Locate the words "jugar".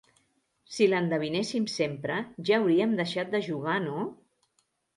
3.51-3.79